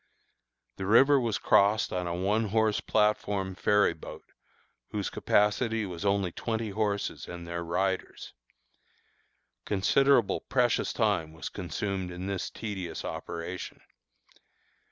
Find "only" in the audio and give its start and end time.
6.03-6.31